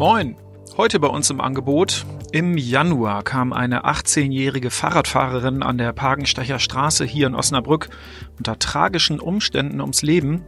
Moin! 0.00 0.34
Heute 0.78 0.98
bei 0.98 1.08
uns 1.08 1.28
im 1.28 1.42
Angebot. 1.42 2.06
Im 2.32 2.56
Januar 2.56 3.22
kam 3.22 3.52
eine 3.52 3.84
18-jährige 3.84 4.70
Fahrradfahrerin 4.70 5.62
an 5.62 5.76
der 5.76 5.92
Pagenstecher 5.92 6.58
Straße 6.58 7.04
hier 7.04 7.26
in 7.26 7.34
Osnabrück 7.34 7.90
unter 8.38 8.58
tragischen 8.58 9.20
Umständen 9.20 9.82
ums 9.82 10.00
Leben. 10.00 10.42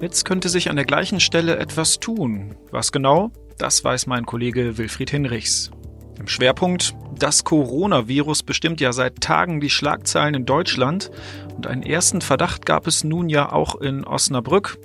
Jetzt 0.00 0.24
könnte 0.24 0.48
sich 0.48 0.70
an 0.70 0.76
der 0.76 0.86
gleichen 0.86 1.20
Stelle 1.20 1.58
etwas 1.58 2.00
tun. 2.00 2.56
Was 2.70 2.90
genau? 2.90 3.32
Das 3.58 3.84
weiß 3.84 4.06
mein 4.06 4.24
Kollege 4.24 4.78
Wilfried 4.78 5.10
Hinrichs. 5.10 5.70
Im 6.18 6.26
Schwerpunkt, 6.26 6.96
das 7.18 7.44
Coronavirus 7.44 8.44
bestimmt 8.44 8.80
ja 8.80 8.94
seit 8.94 9.20
Tagen 9.20 9.60
die 9.60 9.68
Schlagzeilen 9.68 10.34
in 10.34 10.46
Deutschland 10.46 11.10
und 11.54 11.66
einen 11.66 11.82
ersten 11.82 12.22
Verdacht 12.22 12.64
gab 12.64 12.86
es 12.86 13.04
nun 13.04 13.28
ja 13.28 13.52
auch 13.52 13.74
in 13.78 14.06
Osnabrück. 14.06 14.78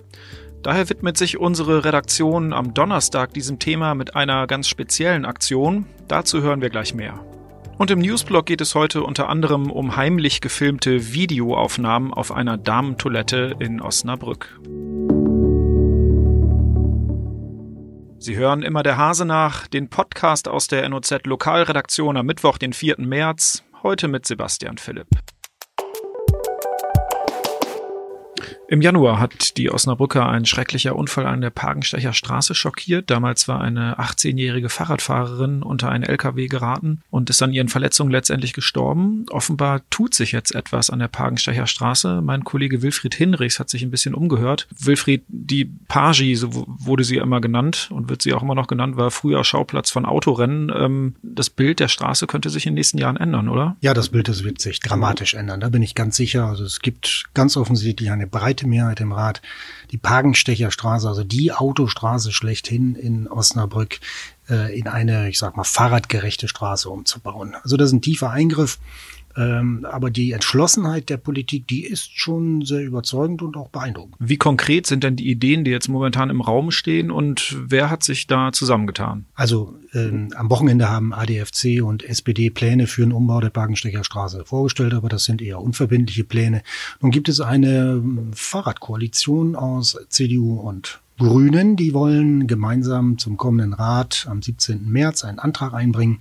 Daher 0.63 0.89
widmet 0.89 1.17
sich 1.17 1.39
unsere 1.39 1.85
Redaktion 1.85 2.53
am 2.53 2.75
Donnerstag 2.75 3.33
diesem 3.33 3.57
Thema 3.57 3.95
mit 3.95 4.15
einer 4.15 4.45
ganz 4.45 4.67
speziellen 4.67 5.25
Aktion. 5.25 5.87
Dazu 6.07 6.43
hören 6.43 6.61
wir 6.61 6.69
gleich 6.69 6.93
mehr. 6.93 7.19
Und 7.79 7.89
im 7.89 7.97
Newsblog 7.97 8.45
geht 8.45 8.61
es 8.61 8.75
heute 8.75 9.01
unter 9.01 9.27
anderem 9.27 9.71
um 9.71 9.95
heimlich 9.95 10.39
gefilmte 10.39 11.13
Videoaufnahmen 11.13 12.13
auf 12.13 12.31
einer 12.31 12.57
Damentoilette 12.57 13.55
in 13.57 13.81
Osnabrück. 13.81 14.59
Sie 18.19 18.35
hören 18.35 18.61
immer 18.61 18.83
der 18.83 18.97
Hase 18.97 19.25
nach, 19.25 19.65
den 19.65 19.89
Podcast 19.89 20.47
aus 20.47 20.67
der 20.67 20.87
NOZ 20.87 21.25
Lokalredaktion 21.25 22.17
am 22.17 22.27
Mittwoch, 22.27 22.59
den 22.59 22.73
4. 22.73 22.97
März, 22.99 23.63
heute 23.81 24.07
mit 24.07 24.27
Sebastian 24.27 24.77
Philipp. 24.77 25.07
Im 28.71 28.81
Januar 28.81 29.19
hat 29.19 29.57
die 29.57 29.69
Osnabrücker 29.69 30.29
ein 30.29 30.45
schrecklicher 30.45 30.95
Unfall 30.95 31.25
an 31.25 31.41
der 31.41 31.49
Pagenstecher 31.49 32.13
Straße 32.13 32.55
schockiert. 32.55 33.09
Damals 33.09 33.49
war 33.49 33.59
eine 33.59 33.99
18-jährige 33.99 34.69
Fahrradfahrerin 34.69 35.61
unter 35.61 35.89
einen 35.89 36.05
LKW 36.05 36.47
geraten 36.47 37.01
und 37.09 37.29
ist 37.29 37.43
an 37.43 37.51
ihren 37.51 37.67
Verletzungen 37.67 38.11
letztendlich 38.11 38.53
gestorben. 38.53 39.25
Offenbar 39.29 39.81
tut 39.89 40.13
sich 40.13 40.31
jetzt 40.31 40.55
etwas 40.55 40.89
an 40.89 40.99
der 40.99 41.09
Pagenstecher 41.09 41.67
Straße. 41.67 42.21
Mein 42.21 42.45
Kollege 42.45 42.81
Wilfried 42.81 43.13
Hinrichs 43.13 43.59
hat 43.59 43.69
sich 43.69 43.83
ein 43.83 43.91
bisschen 43.91 44.15
umgehört. 44.15 44.69
Wilfried, 44.79 45.25
die 45.27 45.65
Pagi, 45.89 46.33
so 46.35 46.65
wurde 46.65 47.03
sie 47.03 47.17
immer 47.17 47.41
genannt 47.41 47.89
und 47.91 48.07
wird 48.07 48.21
sie 48.21 48.31
auch 48.31 48.41
immer 48.41 48.55
noch 48.55 48.67
genannt, 48.67 48.95
war 48.95 49.11
früher 49.11 49.43
Schauplatz 49.43 49.91
von 49.91 50.05
Autorennen. 50.05 50.71
Ähm, 50.73 51.15
das 51.23 51.49
Bild 51.49 51.81
der 51.81 51.89
Straße 51.89 52.25
könnte 52.25 52.49
sich 52.49 52.65
in 52.65 52.71
den 52.71 52.75
nächsten 52.75 52.99
Jahren 52.99 53.17
ändern, 53.17 53.49
oder? 53.49 53.75
Ja, 53.81 53.93
das 53.93 54.07
Bild 54.07 54.29
das 54.29 54.45
wird 54.45 54.61
sich 54.61 54.79
dramatisch 54.79 55.33
ändern. 55.33 55.59
Da 55.59 55.67
bin 55.67 55.83
ich 55.83 55.93
ganz 55.93 56.15
sicher. 56.15 56.45
Also 56.45 56.63
es 56.63 56.79
gibt 56.79 57.25
ganz 57.33 57.57
offensichtlich 57.57 58.11
eine 58.11 58.27
breite 58.27 58.60
breite 58.61 58.67
Mehrheit 58.67 58.99
im 58.99 59.11
Rat, 59.11 59.41
die 59.91 59.97
Pagenstecher 59.97 60.71
Straße, 60.71 61.07
also 61.07 61.23
die 61.23 61.51
Autostraße 61.51 62.31
schlechthin 62.31 62.95
in 62.95 63.27
Osnabrück, 63.27 63.99
äh, 64.49 64.77
in 64.77 64.87
eine, 64.87 65.29
ich 65.29 65.39
sag 65.39 65.57
mal, 65.57 65.63
fahrradgerechte 65.63 66.47
Straße 66.47 66.89
umzubauen. 66.89 67.55
Also 67.63 67.77
das 67.77 67.87
ist 67.87 67.93
ein 67.93 68.01
tiefer 68.01 68.29
Eingriff. 68.29 68.79
Ähm, 69.37 69.85
aber 69.89 70.09
die 70.09 70.31
Entschlossenheit 70.31 71.09
der 71.09 71.17
Politik, 71.17 71.67
die 71.67 71.83
ist 71.83 72.17
schon 72.17 72.63
sehr 72.63 72.83
überzeugend 72.83 73.41
und 73.41 73.57
auch 73.57 73.69
beeindruckend. 73.69 74.15
Wie 74.19 74.37
konkret 74.37 74.87
sind 74.87 75.03
denn 75.03 75.15
die 75.15 75.29
Ideen, 75.29 75.63
die 75.63 75.71
jetzt 75.71 75.87
momentan 75.87 76.29
im 76.29 76.41
Raum 76.41 76.71
stehen 76.71 77.11
und 77.11 77.55
wer 77.65 77.89
hat 77.89 78.03
sich 78.03 78.27
da 78.27 78.51
zusammengetan? 78.51 79.25
Also 79.33 79.75
ähm, 79.93 80.29
am 80.35 80.49
Wochenende 80.49 80.89
haben 80.89 81.13
ADFC 81.13 81.81
und 81.83 82.03
SPD 82.03 82.49
Pläne 82.49 82.87
für 82.87 83.01
den 83.01 83.11
Umbau 83.11 83.39
der 83.39 83.49
Parkenstecher 83.49 84.03
Straße 84.03 84.45
vorgestellt, 84.45 84.93
aber 84.93 85.09
das 85.09 85.23
sind 85.23 85.41
eher 85.41 85.59
unverbindliche 85.59 86.23
Pläne. 86.23 86.63
Nun 86.99 87.11
gibt 87.11 87.29
es 87.29 87.41
eine 87.41 87.91
ähm, 87.91 88.31
Fahrradkoalition 88.33 89.55
aus 89.55 89.97
CDU 90.09 90.59
und 90.59 90.99
Grünen, 91.17 91.75
die 91.75 91.93
wollen 91.93 92.47
gemeinsam 92.47 93.19
zum 93.19 93.37
kommenden 93.37 93.73
Rat 93.73 94.25
am 94.27 94.41
17. 94.41 94.89
März 94.89 95.23
einen 95.23 95.37
Antrag 95.37 95.73
einbringen, 95.73 96.19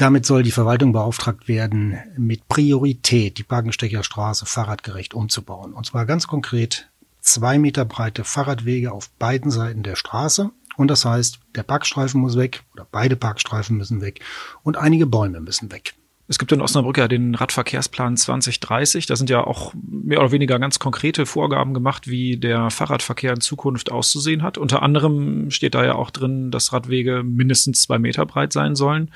damit 0.00 0.24
soll 0.24 0.42
die 0.42 0.50
Verwaltung 0.50 0.92
beauftragt 0.92 1.46
werden, 1.46 1.98
mit 2.16 2.48
Priorität 2.48 3.36
die 3.36 3.42
Parkenstecher 3.42 4.02
Straße 4.02 4.46
fahrradgerecht 4.46 5.12
umzubauen. 5.12 5.74
Und 5.74 5.84
zwar 5.86 6.06
ganz 6.06 6.26
konkret 6.26 6.88
zwei 7.20 7.58
Meter 7.58 7.84
breite 7.84 8.24
Fahrradwege 8.24 8.92
auf 8.92 9.10
beiden 9.10 9.50
Seiten 9.50 9.82
der 9.82 9.96
Straße. 9.96 10.50
Und 10.78 10.88
das 10.88 11.04
heißt, 11.04 11.40
der 11.54 11.64
Parkstreifen 11.64 12.18
muss 12.18 12.36
weg 12.36 12.62
oder 12.72 12.86
beide 12.90 13.16
Parkstreifen 13.16 13.76
müssen 13.76 14.00
weg 14.00 14.20
und 14.62 14.78
einige 14.78 15.06
Bäume 15.06 15.40
müssen 15.40 15.70
weg. 15.70 15.94
Es 16.30 16.38
gibt 16.38 16.52
in 16.52 16.60
Osnabrück 16.60 16.96
ja 16.96 17.08
den 17.08 17.34
Radverkehrsplan 17.34 18.16
2030. 18.16 19.06
Da 19.06 19.16
sind 19.16 19.30
ja 19.30 19.42
auch 19.44 19.74
mehr 19.74 20.20
oder 20.20 20.30
weniger 20.30 20.60
ganz 20.60 20.78
konkrete 20.78 21.26
Vorgaben 21.26 21.74
gemacht, 21.74 22.06
wie 22.06 22.36
der 22.36 22.70
Fahrradverkehr 22.70 23.32
in 23.32 23.40
Zukunft 23.40 23.90
auszusehen 23.90 24.44
hat. 24.44 24.56
Unter 24.56 24.82
anderem 24.82 25.50
steht 25.50 25.74
da 25.74 25.84
ja 25.84 25.96
auch 25.96 26.10
drin, 26.10 26.52
dass 26.52 26.72
Radwege 26.72 27.24
mindestens 27.24 27.82
zwei 27.82 27.98
Meter 27.98 28.26
breit 28.26 28.52
sein 28.52 28.76
sollen. 28.76 29.10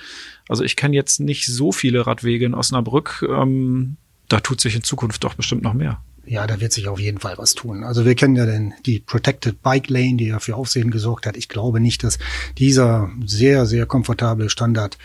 Also 0.49 0.65
ich 0.65 0.75
kenne 0.75 0.97
jetzt 0.97 1.21
nicht 1.21 1.47
so 1.47 1.71
viele 1.71 2.05
Radwege 2.05 2.47
in 2.47 2.55
Osnabrück. 2.55 3.25
Ähm, 3.31 3.97
da 4.29 4.41
tut 4.41 4.61
sich 4.61 4.75
in 4.75 4.83
Zukunft 4.83 5.23
doch 5.23 5.35
bestimmt 5.35 5.63
noch 5.63 5.75
mehr. 5.75 6.01
Ja, 6.27 6.47
da 6.47 6.61
wird 6.61 6.73
sich 6.73 6.89
auf 6.89 6.99
jeden 6.99 7.19
Fall 7.19 7.37
was 7.37 7.55
tun. 7.55 7.85
Also 7.85 8.05
wir 8.05 8.15
kennen 8.15 8.37
ja 8.37 8.47
den, 8.47 8.73
die 8.87 9.01
Protected 9.01 9.63
Bike 9.63 9.91
Lane, 9.91 10.17
die 10.17 10.29
ja 10.29 10.39
für 10.39 10.57
Aufsehen 10.57 10.91
gesorgt 10.91 11.27
hat. 11.27 11.37
Ich 11.37 11.49
glaube 11.49 11.81
nicht, 11.81 12.03
dass 12.03 12.19
dieser 12.57 13.11
sehr, 13.27 13.67
sehr 13.67 13.87
komfortable 13.87 14.49
Standard 14.49 14.97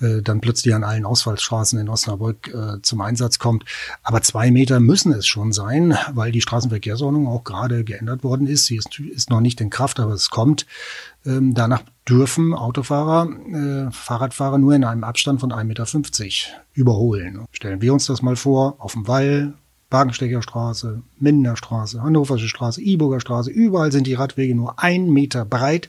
äh, 0.00 0.22
dann 0.22 0.40
plötzlich 0.40 0.74
an 0.74 0.84
allen 0.84 1.04
Ausfallstraßen 1.04 1.78
in 1.78 1.88
Osnabrück 1.88 2.48
äh, 2.54 2.80
zum 2.82 3.00
Einsatz 3.00 3.38
kommt. 3.38 3.64
Aber 4.02 4.22
zwei 4.22 4.50
Meter 4.50 4.78
müssen 4.78 5.12
es 5.12 5.26
schon 5.26 5.52
sein, 5.52 5.96
weil 6.12 6.30
die 6.30 6.42
Straßenverkehrsordnung 6.42 7.26
auch 7.26 7.44
gerade 7.44 7.82
geändert 7.82 8.22
worden 8.22 8.46
ist. 8.46 8.66
Sie 8.66 8.76
ist, 8.76 8.98
ist 9.00 9.30
noch 9.30 9.40
nicht 9.40 9.60
in 9.60 9.70
Kraft, 9.70 9.98
aber 9.98 10.12
es 10.12 10.30
kommt. 10.30 10.66
Ähm, 11.26 11.54
danach 11.54 11.82
dürfen 12.08 12.54
Autofahrer, 12.54 13.28
äh, 13.28 13.90
Fahrradfahrer 13.90 14.58
nur 14.58 14.74
in 14.74 14.84
einem 14.84 15.04
Abstand 15.04 15.40
von 15.40 15.52
1,50 15.52 15.64
Meter 15.64 15.86
überholen. 16.72 17.44
Stellen 17.52 17.82
wir 17.82 17.92
uns 17.92 18.06
das 18.06 18.22
mal 18.22 18.36
vor, 18.36 18.76
auf 18.78 18.92
dem 18.92 19.08
Wall, 19.08 19.54
Wagenstecher 19.90 20.42
Straße, 20.42 21.02
Mindener 21.18 21.56
Straße, 21.56 22.02
Hannoversche 22.02 22.48
Straße, 22.48 22.82
Iburger 22.82 23.20
Straße, 23.20 23.50
überall 23.50 23.90
sind 23.90 24.06
die 24.06 24.14
Radwege 24.14 24.54
nur 24.54 24.78
ein 24.78 25.10
Meter 25.10 25.46
breit. 25.46 25.88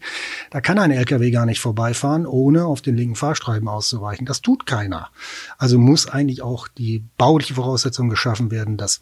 Da 0.52 0.62
kann 0.62 0.80
ein 0.80 0.92
LKW 0.92 1.32
gar 1.32 1.46
nicht 1.46 1.60
vorbeifahren, 1.60 2.26
ohne 2.26 2.66
auf 2.66 2.82
den 2.82 2.96
linken 2.96 3.16
Fahrstreifen 3.16 3.68
auszuweichen. 3.68 4.26
Das 4.26 4.42
tut 4.42 4.66
keiner. 4.66 5.10
Also 5.58 5.78
muss 5.78 6.08
eigentlich 6.08 6.42
auch 6.42 6.70
die 6.70 7.04
bauliche 7.18 7.56
Voraussetzung 7.56 8.10
geschaffen 8.10 8.52
werden, 8.52 8.78
dass 8.78 9.02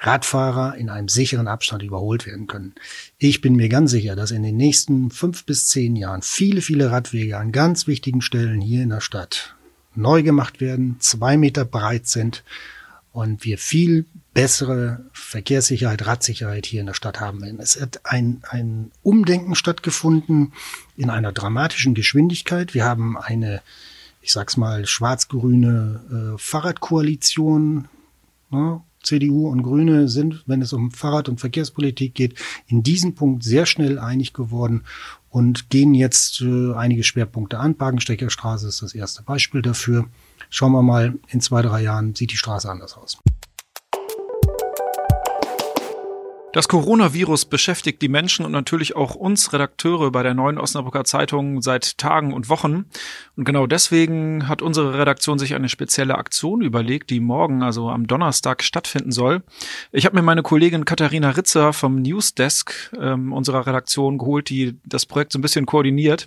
Radfahrer 0.00 0.76
in 0.76 0.88
einem 0.88 1.08
sicheren 1.08 1.48
Abstand 1.48 1.82
überholt 1.82 2.24
werden 2.26 2.46
können. 2.46 2.74
Ich 3.18 3.40
bin 3.40 3.56
mir 3.56 3.68
ganz 3.68 3.90
sicher, 3.90 4.14
dass 4.14 4.30
in 4.30 4.44
den 4.44 4.56
nächsten 4.56 5.10
fünf 5.10 5.44
bis 5.44 5.66
zehn 5.66 5.96
Jahren 5.96 6.22
viele, 6.22 6.60
viele 6.60 6.92
Radwege 6.92 7.36
an 7.36 7.50
ganz 7.50 7.88
wichtigen 7.88 8.20
Stellen 8.20 8.60
hier 8.60 8.84
in 8.84 8.90
der 8.90 9.00
Stadt 9.00 9.56
neu 9.96 10.22
gemacht 10.22 10.60
werden, 10.60 10.96
zwei 11.00 11.36
Meter 11.36 11.64
breit 11.64 12.06
sind 12.06 12.44
und 13.12 13.44
wir 13.44 13.58
viel 13.58 14.06
bessere 14.38 15.04
Verkehrssicherheit, 15.12 16.06
Radsicherheit 16.06 16.64
hier 16.64 16.78
in 16.78 16.86
der 16.86 16.94
Stadt 16.94 17.18
haben 17.18 17.42
werden. 17.42 17.58
Es 17.58 17.80
hat 17.80 18.02
ein, 18.04 18.40
ein 18.48 18.92
Umdenken 19.02 19.56
stattgefunden 19.56 20.52
in 20.96 21.10
einer 21.10 21.32
dramatischen 21.32 21.92
Geschwindigkeit. 21.92 22.72
Wir 22.72 22.84
haben 22.84 23.18
eine, 23.18 23.62
ich 24.22 24.30
sag's 24.30 24.56
mal, 24.56 24.86
schwarz-grüne 24.86 26.34
äh, 26.36 26.38
Fahrradkoalition. 26.38 27.88
Ne? 28.50 28.80
CDU 29.02 29.48
und 29.48 29.64
Grüne 29.64 30.08
sind, 30.08 30.44
wenn 30.46 30.62
es 30.62 30.72
um 30.72 30.92
Fahrrad- 30.92 31.28
und 31.28 31.40
Verkehrspolitik 31.40 32.14
geht, 32.14 32.38
in 32.68 32.84
diesem 32.84 33.16
Punkt 33.16 33.42
sehr 33.42 33.66
schnell 33.66 33.98
einig 33.98 34.34
geworden 34.34 34.84
und 35.30 35.68
gehen 35.68 35.94
jetzt 35.94 36.42
äh, 36.42 36.74
einige 36.74 37.02
Schwerpunkte 37.02 37.58
an. 37.58 37.74
Bagensteckerstraße 37.74 38.68
ist 38.68 38.82
das 38.82 38.94
erste 38.94 39.24
Beispiel 39.24 39.62
dafür. 39.62 40.08
Schauen 40.48 40.70
wir 40.70 40.82
mal, 40.82 41.18
in 41.26 41.40
zwei, 41.40 41.60
drei 41.60 41.82
Jahren 41.82 42.14
sieht 42.14 42.30
die 42.30 42.36
Straße 42.36 42.70
anders 42.70 42.96
aus. 42.96 43.18
Das 46.54 46.66
Coronavirus 46.66 47.44
beschäftigt 47.44 48.00
die 48.00 48.08
Menschen 48.08 48.46
und 48.46 48.52
natürlich 48.52 48.96
auch 48.96 49.14
uns 49.14 49.52
Redakteure 49.52 50.10
bei 50.10 50.22
der 50.22 50.32
neuen 50.32 50.56
Osnabrücker 50.56 51.04
Zeitung 51.04 51.60
seit 51.60 51.98
Tagen 51.98 52.32
und 52.32 52.48
Wochen. 52.48 52.86
Und 53.36 53.44
genau 53.44 53.66
deswegen 53.66 54.48
hat 54.48 54.62
unsere 54.62 54.98
Redaktion 54.98 55.38
sich 55.38 55.54
eine 55.54 55.68
spezielle 55.68 56.16
Aktion 56.16 56.62
überlegt, 56.62 57.10
die 57.10 57.20
morgen, 57.20 57.62
also 57.62 57.90
am 57.90 58.06
Donnerstag, 58.06 58.62
stattfinden 58.62 59.12
soll. 59.12 59.42
Ich 59.92 60.06
habe 60.06 60.16
mir 60.16 60.22
meine 60.22 60.42
Kollegin 60.42 60.86
Katharina 60.86 61.30
Ritzer 61.30 61.74
vom 61.74 62.00
Newsdesk 62.00 62.92
ähm, 62.98 63.34
unserer 63.34 63.66
Redaktion 63.66 64.16
geholt, 64.16 64.48
die 64.48 64.78
das 64.86 65.04
Projekt 65.04 65.32
so 65.32 65.38
ein 65.38 65.42
bisschen 65.42 65.66
koordiniert. 65.66 66.26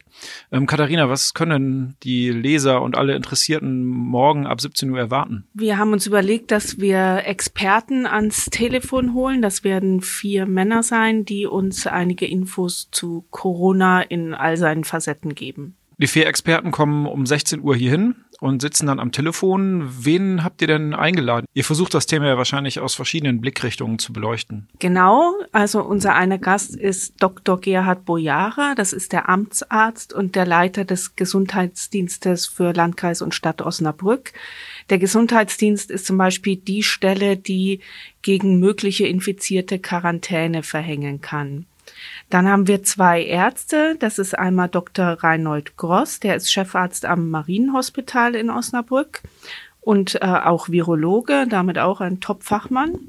Ähm, 0.52 0.68
Katharina, 0.68 1.10
was 1.10 1.34
können 1.34 1.98
die 2.04 2.30
Leser 2.30 2.84
und 2.84 2.96
alle 2.96 3.16
Interessierten 3.16 3.84
morgen 3.86 4.46
ab 4.46 4.62
17 4.62 4.92
Uhr 4.92 5.00
erwarten? 5.00 5.46
Wir 5.56 5.80
haben 5.80 5.94
uns 5.94 6.06
überlegt, 6.06 6.52
dass 6.52 6.80
wir 6.80 7.24
Experten 7.26 8.06
ans 8.06 8.46
Telefon 8.46 9.16
holen. 9.16 9.42
Das 9.42 9.64
werden 9.64 10.02
vier 10.12 10.46
Männer 10.46 10.84
sein, 10.84 11.26
die 11.26 11.46
uns 11.46 11.88
einige 11.88 12.26
Infos 12.26 12.90
zu 12.92 13.26
Corona 13.32 14.02
in 14.02 14.34
all 14.34 14.58
seinen 14.58 14.84
Facetten 14.84 15.34
geben. 15.36 15.76
Die 16.02 16.08
vier 16.08 16.26
Experten 16.26 16.72
kommen 16.72 17.06
um 17.06 17.28
16 17.28 17.62
Uhr 17.62 17.76
hierhin 17.76 18.16
und 18.40 18.60
sitzen 18.60 18.88
dann 18.88 19.00
am 19.00 19.12
Telefon. 19.12 19.88
Wen 20.00 20.44
habt 20.44 20.62
ihr 20.62 20.68
denn 20.68 20.96
eingeladen? 20.96 21.46
Ihr 21.54 21.64
versucht 21.64 21.94
das 21.94 22.08
Thema 22.08 22.26
ja 22.26 22.38
wahrscheinlich 22.38 22.80
aus 22.80 22.96
verschiedenen 22.96 23.40
Blickrichtungen 23.40 24.00
zu 24.00 24.12
beleuchten. 24.12 24.68
Genau, 24.80 25.32
also 25.52 25.84
unser 25.84 26.16
einer 26.16 26.40
Gast 26.40 26.76
ist 26.76 27.22
Dr. 27.22 27.62
Gerhard 27.62 28.04
Bojara, 28.06 28.74
das 28.76 28.94
ist 28.94 29.14
der 29.14 29.30
Amtsarzt 29.30 30.12
und 30.12 30.36
der 30.36 30.48
Leiter 30.48 30.86
des 30.86 31.16
Gesundheitsdienstes 31.16 32.48
für 32.48 32.74
Landkreis 32.74 33.22
und 33.22 33.36
Stadt 33.36 33.62
Osnabrück. 33.62 34.34
Der 34.90 34.98
Gesundheitsdienst 34.98 35.92
ist 35.92 36.08
zum 36.08 36.18
Beispiel 36.18 36.56
die 36.56 36.82
Stelle, 36.82 37.38
die 37.38 37.80
gegen 38.24 38.60
mögliche 38.60 39.06
Infizierte 39.06 39.78
Quarantäne 39.78 40.64
verhängen 40.64 41.22
kann. 41.22 41.68
Dann 42.30 42.48
haben 42.48 42.68
wir 42.68 42.84
zwei 42.84 43.24
Ärzte. 43.24 43.96
Das 44.00 44.18
ist 44.18 44.38
einmal 44.38 44.70
Dr. 44.70 45.06
Reinhold 45.22 45.78
Gross, 45.78 46.20
der 46.20 46.36
ist 46.36 46.52
Chefarzt 46.52 47.06
am 47.06 47.30
Marienhospital 47.30 48.36
in 48.36 48.50
Osnabrück 48.50 49.22
und 49.82 50.16
äh, 50.16 50.26
auch 50.26 50.70
Virologe, 50.70 51.46
damit 51.50 51.78
auch 51.78 52.02
ein 52.02 52.22
Top-Fachmann. 52.22 53.00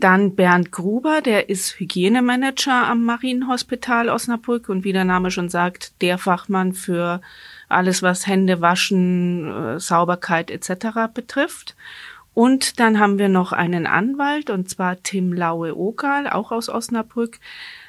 Dann 0.00 0.34
Bernd 0.34 0.72
Gruber, 0.72 1.20
der 1.20 1.50
ist 1.50 1.78
Hygienemanager 1.78 2.86
am 2.86 3.04
Marienhospital 3.04 4.08
Osnabrück 4.08 4.68
und 4.68 4.84
wie 4.84 4.92
der 4.92 5.04
Name 5.04 5.30
schon 5.30 5.50
sagt, 5.50 6.00
der 6.00 6.16
Fachmann 6.16 6.72
für 6.72 7.20
alles, 7.68 8.02
was 8.02 8.26
Hände 8.26 8.60
waschen, 8.60 9.50
äh, 9.50 9.80
Sauberkeit 9.80 10.50
etc. 10.50 11.12
betrifft. 11.12 11.76
Und 12.34 12.80
dann 12.80 12.98
haben 12.98 13.18
wir 13.18 13.28
noch 13.28 13.52
einen 13.52 13.86
Anwalt, 13.86 14.48
und 14.48 14.68
zwar 14.68 15.02
Tim 15.02 15.32
Laue-Ogal, 15.32 16.28
auch 16.28 16.50
aus 16.50 16.68
Osnabrück. 16.68 17.38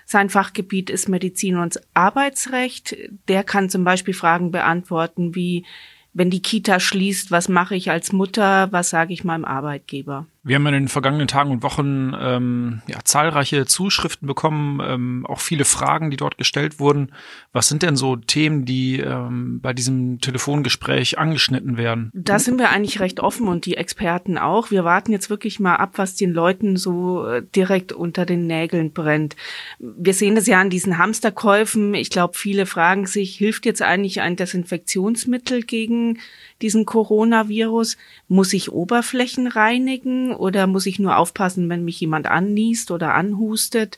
Sein 0.06 0.30
Fachgebiet 0.30 0.90
ist 0.90 1.08
Medizin 1.08 1.58
und 1.58 1.80
Arbeitsrecht. 1.94 2.96
Der 3.28 3.44
kann 3.44 3.70
zum 3.70 3.84
Beispiel 3.84 4.14
Fragen 4.14 4.52
beantworten 4.52 5.34
wie, 5.34 5.66
wenn 6.14 6.30
die 6.30 6.42
Kita 6.42 6.80
schließt, 6.80 7.32
was 7.32 7.48
mache 7.48 7.76
ich 7.76 7.90
als 7.90 8.12
Mutter, 8.12 8.72
was 8.72 8.90
sage 8.90 9.14
ich 9.14 9.24
meinem 9.24 9.46
Arbeitgeber? 9.46 10.28
Wir 10.46 10.58
haben 10.58 10.68
in 10.68 10.74
den 10.74 10.88
vergangenen 10.90 11.30
Tagen 11.30 11.52
und 11.52 11.64
Wochen 11.64 12.14
ähm, 12.20 12.82
ja, 12.88 13.00
zahlreiche 13.06 13.66
Zuschriften 13.66 14.28
bekommen, 14.28 14.82
ähm, 14.86 15.26
auch 15.26 15.40
viele 15.40 15.64
Fragen, 15.64 16.12
die 16.12 16.18
dort 16.18 16.38
gestellt 16.38 16.80
wurden. 16.80 17.14
Was 17.54 17.70
sind 17.70 17.82
denn 17.82 17.96
so 17.96 18.18
Themen, 18.18 18.66
die 18.66 19.00
ähm, 19.00 19.62
bei 19.62 19.72
diesem 19.72 20.20
Telefongespräch 20.20 21.18
angeschnitten 21.18 21.78
werden? 21.78 22.12
Da 22.14 22.40
sind 22.40 22.60
wir 22.60 22.72
eigentlich 22.72 23.00
recht 23.00 23.22
offen 23.22 23.48
und 23.48 23.66
die 23.66 23.78
Experten 23.78 24.38
auch. 24.38 24.70
Wir 24.70 24.84
warten 24.84 25.14
jetzt 25.14 25.30
wirklich 25.30 25.62
mal 25.62 25.78
ab, 25.78 25.94
was 25.96 26.16
den 26.16 26.34
Leuten 26.34 26.76
so 26.76 27.26
äh, 27.26 27.42
direkt 27.56 27.94
unter 27.94 28.26
den 28.26 28.46
Nägeln 28.46 28.92
brennt. 28.92 29.38
Wir 29.80 30.14
sehen 30.14 30.36
das 30.36 30.46
ja 30.46 30.60
an 30.60 30.70
diesen 30.70 30.98
Hamsterkäufen. 30.98 31.94
Ich 31.94 32.10
glaube, 32.10 32.38
viele 32.38 32.66
fragen 32.66 33.06
sich, 33.06 33.38
hilft 33.38 33.66
jetzt 33.66 33.82
eigentlich 33.82 34.20
ein 34.20 34.36
Desinfektionsmittel 34.36 35.64
gegen 35.64 36.20
diesen 36.62 36.86
Coronavirus? 36.86 37.96
Muss 38.28 38.52
ich 38.52 38.74
Oberflächen 38.74 39.48
reinigen 39.48 40.33
oder 40.36 40.68
muss 40.68 40.86
ich 40.86 41.00
nur 41.00 41.18
aufpassen, 41.18 41.70
wenn 41.70 41.86
mich 41.86 42.00
jemand 42.00 42.28
anniest 42.28 42.92
oder 42.92 43.14
anhustet? 43.14 43.98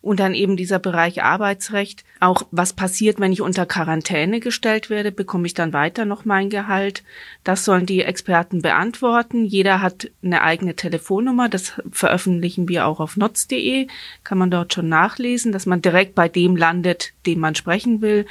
Und 0.00 0.20
dann 0.20 0.34
eben 0.34 0.58
dieser 0.58 0.78
Bereich 0.78 1.22
Arbeitsrecht. 1.22 2.04
Auch 2.20 2.42
was 2.50 2.74
passiert, 2.74 3.20
wenn 3.20 3.32
ich 3.32 3.40
unter 3.40 3.64
Quarantäne 3.64 4.38
gestellt 4.38 4.90
werde? 4.90 5.10
Bekomme 5.10 5.46
ich 5.46 5.54
dann 5.54 5.72
weiter 5.72 6.04
noch 6.04 6.26
mein 6.26 6.50
Gehalt? 6.50 7.02
Das 7.42 7.64
sollen 7.64 7.86
die 7.86 8.02
Experten 8.02 8.60
beantworten. 8.60 9.46
Jeder 9.46 9.80
hat 9.80 10.10
eine 10.22 10.42
eigene 10.42 10.76
Telefonnummer. 10.76 11.48
Das 11.48 11.80
veröffentlichen 11.90 12.68
wir 12.68 12.86
auch 12.86 13.00
auf 13.00 13.16
notz.de. 13.16 13.86
Kann 14.24 14.36
man 14.36 14.50
dort 14.50 14.74
schon 14.74 14.90
nachlesen, 14.90 15.52
dass 15.52 15.64
man 15.64 15.80
direkt 15.80 16.14
bei 16.14 16.28
dem 16.28 16.54
landet, 16.54 17.13
dem 17.26 17.40
man 17.40 17.54
sprechen 17.54 18.00
will. 18.00 18.26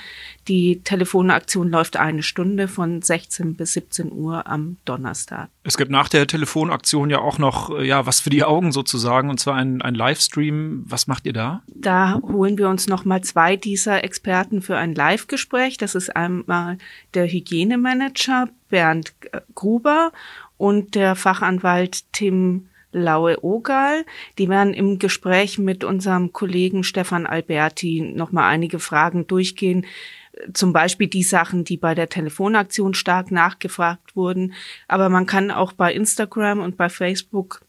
Die 0.48 0.82
Telefonaktion 0.84 1.70
läuft 1.70 1.98
eine 1.98 2.24
Stunde 2.24 2.68
von 2.68 3.02
16 3.02 3.56
bis 3.56 3.74
17 3.74 4.12
Uhr 4.12 4.48
am 4.48 4.78
Donnerstag. 4.86 5.50
Es 5.64 5.78
gibt 5.78 5.92
nach 5.92 6.10
der 6.10 6.28
Telefonaktion 6.28 7.10
ja 7.10 7.20
auch 7.20 7.38
noch 7.38 7.70
äh, 7.78 7.88
ja 7.88 8.06
was 8.06 8.20
für 8.20 8.30
die 8.30 8.44
Augen 8.44 8.72
sozusagen 8.72 9.30
und 9.30 9.40
zwar 9.40 9.56
ein, 9.56 9.82
ein 9.82 9.96
Livestream. 9.96 10.84
Was 10.88 11.08
macht 11.08 11.26
ihr 11.26 11.34
da? 11.34 11.62
Da 11.68 12.20
holen 12.22 12.58
wir 12.58 12.70
uns 12.70 12.88
noch 12.88 13.06
mal 13.06 13.22
zwei 13.22 13.56
dieser 13.56 14.04
Experten 14.04 14.62
für 14.62 14.78
ein 14.78 14.96
Live-Gespräch. 14.96 15.78
Das 15.78 15.96
ist 15.96 16.16
einmal 16.16 16.78
der 17.14 17.28
Hygienemanager 17.28 18.50
Bernd 18.70 19.14
Gruber 19.56 20.12
und 20.58 20.96
der 20.96 21.16
Fachanwalt 21.16 22.12
Tim 22.12 22.68
Laue 22.94 23.44
Ogal. 23.44 24.06
Die 24.38 24.50
werden 24.50 24.74
im 24.74 25.00
Gespräch 25.00 25.60
mit 25.60 25.84
unserem 25.84 26.34
Kollegen 26.34 26.84
Stefan 26.84 27.26
Alberti 27.26 28.14
noch 28.16 28.32
mal 28.32 28.48
einige 28.48 28.80
Fragen 28.80 29.28
durchgehen 29.28 29.86
zum 30.54 30.74
Beispiel 30.74 31.08
die 31.08 31.24
Sachen, 31.24 31.64
die 31.64 31.78
bei 31.78 31.96
der 31.96 32.10
Telefonaktion 32.10 32.94
stark 32.94 33.32
nachgefragt 33.32 34.16
wurden. 34.16 34.54
Aber 34.88 35.10
man 35.10 35.26
kann 35.26 35.52
auch 35.52 35.74
bei 35.74 35.94
Instagram 35.94 36.60
und 36.60 36.76
bei 36.78 36.90
Facebook 36.90 37.62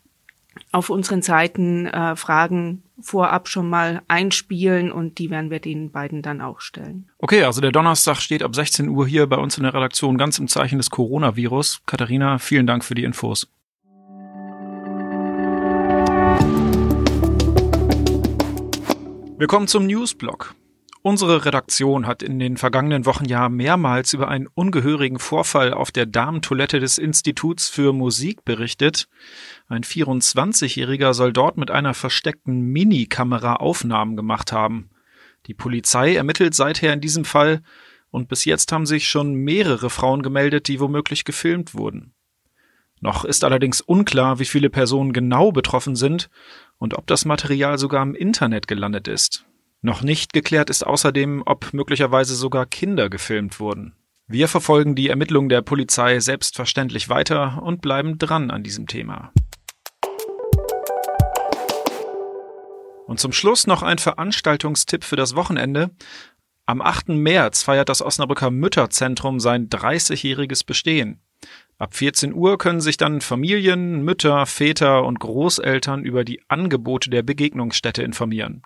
auf 0.72 0.90
unseren 0.90 1.22
Seiten 1.22 1.86
äh, 1.86 2.16
Fragen 2.16 2.82
vorab 3.00 3.48
schon 3.48 3.68
mal 3.68 4.02
einspielen 4.06 4.92
und 4.92 5.18
die 5.18 5.30
werden 5.30 5.50
wir 5.50 5.58
den 5.58 5.90
beiden 5.90 6.22
dann 6.22 6.40
auch 6.40 6.60
stellen. 6.60 7.10
Okay, 7.18 7.42
also 7.42 7.60
der 7.60 7.72
Donnerstag 7.72 8.20
steht 8.20 8.42
ab 8.42 8.54
16 8.54 8.88
Uhr 8.88 9.06
hier 9.06 9.26
bei 9.26 9.36
uns 9.36 9.56
in 9.56 9.64
der 9.64 9.74
Redaktion 9.74 10.16
ganz 10.16 10.38
im 10.38 10.48
Zeichen 10.48 10.78
des 10.78 10.90
Coronavirus. 10.90 11.82
Katharina, 11.86 12.38
vielen 12.38 12.66
Dank 12.66 12.84
für 12.84 12.94
die 12.94 13.04
Infos. 13.04 13.48
Willkommen 19.36 19.66
zum 19.66 19.88
Newsblog. 19.88 20.54
Unsere 21.02 21.44
Redaktion 21.44 22.06
hat 22.06 22.22
in 22.22 22.38
den 22.38 22.56
vergangenen 22.56 23.04
Wochen 23.04 23.24
ja 23.24 23.48
mehrmals 23.48 24.12
über 24.12 24.28
einen 24.28 24.46
ungehörigen 24.46 25.18
Vorfall 25.18 25.74
auf 25.74 25.90
der 25.90 26.06
Damentoilette 26.06 26.78
des 26.78 26.98
Instituts 26.98 27.68
für 27.68 27.92
Musik 27.92 28.44
berichtet. 28.44 29.08
Ein 29.66 29.82
24-Jähriger 29.82 31.14
soll 31.14 31.32
dort 31.32 31.56
mit 31.56 31.72
einer 31.72 31.94
versteckten 31.94 32.60
Minikamera 32.60 33.56
Aufnahmen 33.56 34.16
gemacht 34.16 34.52
haben. 34.52 34.90
Die 35.46 35.54
Polizei 35.54 36.14
ermittelt 36.14 36.54
seither 36.54 36.92
in 36.92 37.00
diesem 37.00 37.24
Fall 37.24 37.60
und 38.10 38.28
bis 38.28 38.44
jetzt 38.44 38.70
haben 38.70 38.86
sich 38.86 39.08
schon 39.08 39.34
mehrere 39.34 39.90
Frauen 39.90 40.22
gemeldet, 40.22 40.68
die 40.68 40.78
womöglich 40.78 41.24
gefilmt 41.24 41.74
wurden. 41.74 42.14
Noch 43.00 43.24
ist 43.24 43.42
allerdings 43.42 43.80
unklar, 43.80 44.38
wie 44.38 44.44
viele 44.44 44.70
Personen 44.70 45.12
genau 45.12 45.50
betroffen 45.50 45.96
sind 45.96 46.30
und 46.78 46.94
ob 46.94 47.06
das 47.06 47.24
Material 47.24 47.78
sogar 47.78 48.02
im 48.02 48.14
Internet 48.14 48.68
gelandet 48.68 49.08
ist. 49.08 49.44
Noch 49.82 50.02
nicht 50.02 50.32
geklärt 50.32 50.70
ist 50.70 50.86
außerdem, 50.86 51.42
ob 51.44 51.72
möglicherweise 51.74 52.34
sogar 52.34 52.66
Kinder 52.66 53.10
gefilmt 53.10 53.60
wurden. 53.60 53.94
Wir 54.26 54.48
verfolgen 54.48 54.94
die 54.94 55.10
Ermittlungen 55.10 55.50
der 55.50 55.60
Polizei 55.60 56.18
selbstverständlich 56.20 57.10
weiter 57.10 57.62
und 57.62 57.82
bleiben 57.82 58.16
dran 58.16 58.50
an 58.50 58.62
diesem 58.62 58.86
Thema. 58.86 59.30
Und 63.06 63.20
zum 63.20 63.32
Schluss 63.32 63.66
noch 63.66 63.82
ein 63.82 63.98
Veranstaltungstipp 63.98 65.04
für 65.04 65.16
das 65.16 65.36
Wochenende. 65.36 65.90
Am 66.64 66.80
8. 66.80 67.10
März 67.10 67.62
feiert 67.62 67.90
das 67.90 68.00
Osnabrücker 68.00 68.50
Mütterzentrum 68.50 69.38
sein 69.40 69.68
30-jähriges 69.68 70.64
Bestehen. 70.64 71.20
Ab 71.78 71.94
14 71.94 72.32
Uhr 72.34 72.56
können 72.56 72.80
sich 72.80 72.96
dann 72.96 73.20
Familien, 73.20 74.04
Mütter, 74.04 74.46
Väter 74.46 75.04
und 75.04 75.18
Großeltern 75.18 76.04
über 76.04 76.24
die 76.24 76.40
Angebote 76.48 77.10
der 77.10 77.22
Begegnungsstätte 77.22 78.02
informieren. 78.02 78.62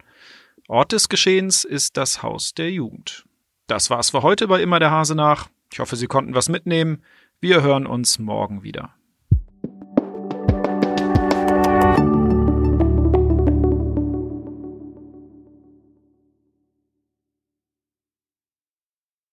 Ort 0.69 0.93
des 0.93 1.09
Geschehens 1.09 1.65
ist 1.65 1.97
das 1.97 2.23
Haus 2.23 2.53
der 2.53 2.71
Jugend. 2.71 3.25
Das 3.67 3.89
war's 3.89 4.11
für 4.11 4.23
heute 4.23 4.49
bei 4.49 4.61
Immer 4.61 4.79
der 4.79 4.91
Hase 4.91 5.15
nach. 5.15 5.49
Ich 5.73 5.79
hoffe, 5.79 5.97
Sie 5.97 6.07
konnten 6.07 6.35
was 6.35 6.49
mitnehmen. 6.49 7.03
Wir 7.41 7.63
hören 7.63 7.87
uns 7.87 8.19
morgen 8.19 8.63
wieder. 8.63 8.95